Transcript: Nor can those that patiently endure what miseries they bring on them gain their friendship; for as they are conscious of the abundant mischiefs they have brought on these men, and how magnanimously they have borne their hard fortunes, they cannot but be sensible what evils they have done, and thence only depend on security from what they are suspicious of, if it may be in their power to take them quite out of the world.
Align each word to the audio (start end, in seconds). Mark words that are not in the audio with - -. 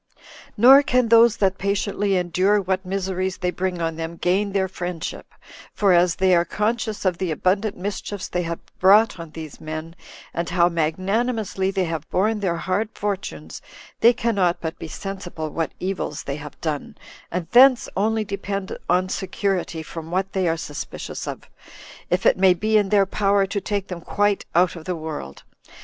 Nor 0.57 0.81
can 0.81 1.09
those 1.09 1.37
that 1.37 1.59
patiently 1.59 2.17
endure 2.17 2.59
what 2.59 2.83
miseries 2.83 3.37
they 3.37 3.51
bring 3.51 3.79
on 3.83 3.97
them 3.97 4.15
gain 4.17 4.51
their 4.51 4.67
friendship; 4.67 5.31
for 5.75 5.93
as 5.93 6.15
they 6.15 6.35
are 6.35 6.43
conscious 6.43 7.05
of 7.05 7.19
the 7.19 7.29
abundant 7.29 7.77
mischiefs 7.77 8.27
they 8.27 8.41
have 8.41 8.57
brought 8.79 9.19
on 9.19 9.29
these 9.29 9.61
men, 9.61 9.95
and 10.33 10.49
how 10.49 10.67
magnanimously 10.69 11.69
they 11.69 11.83
have 11.85 12.09
borne 12.09 12.39
their 12.39 12.55
hard 12.55 12.89
fortunes, 12.95 13.61
they 13.99 14.11
cannot 14.11 14.59
but 14.59 14.79
be 14.79 14.87
sensible 14.87 15.51
what 15.51 15.71
evils 15.79 16.23
they 16.23 16.37
have 16.37 16.59
done, 16.61 16.97
and 17.29 17.47
thence 17.51 17.87
only 17.95 18.23
depend 18.23 18.75
on 18.89 19.07
security 19.07 19.83
from 19.83 20.09
what 20.09 20.33
they 20.33 20.47
are 20.47 20.57
suspicious 20.57 21.27
of, 21.27 21.47
if 22.09 22.25
it 22.25 22.37
may 22.39 22.55
be 22.55 22.75
in 22.75 22.89
their 22.89 23.05
power 23.05 23.45
to 23.45 23.61
take 23.61 23.85
them 23.87 24.01
quite 24.01 24.47
out 24.55 24.75
of 24.75 24.85
the 24.85 24.95
world. 24.95 25.43